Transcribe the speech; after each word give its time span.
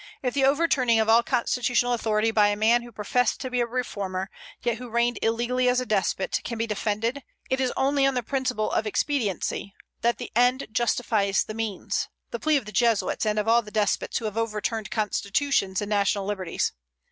If 0.23 0.33
the 0.33 0.45
overturning 0.45 0.99
of 0.99 1.09
all 1.09 1.21
constitutional 1.21 1.93
authority 1.93 2.31
by 2.31 2.47
a 2.47 2.55
man 2.55 2.81
who 2.81 2.91
professed 2.91 3.39
to 3.41 3.51
be 3.51 3.59
a 3.59 3.67
reformer, 3.67 4.31
yet 4.63 4.79
who 4.79 4.89
reigned 4.89 5.19
illegally 5.21 5.69
as 5.69 5.79
a 5.79 5.85
despot, 5.85 6.41
can 6.43 6.57
be 6.57 6.65
defended, 6.65 7.21
it 7.51 7.61
is 7.61 7.71
only 7.77 8.07
on 8.07 8.15
the 8.15 8.23
principle 8.23 8.71
of 8.71 8.87
expediency, 8.87 9.75
that 10.01 10.17
the 10.17 10.31
end 10.35 10.65
justifies 10.71 11.43
the 11.43 11.53
means, 11.53 12.07
the 12.31 12.39
plea 12.39 12.57
of 12.57 12.65
the 12.65 12.71
Jesuits, 12.71 13.27
and 13.27 13.37
of 13.37 13.47
all 13.47 13.61
the 13.61 13.69
despots 13.69 14.17
who 14.17 14.25
have 14.25 14.39
overturned 14.39 14.89
constitutions 14.89 15.83
and 15.83 15.91
national 15.91 16.25
liberties. 16.25 16.71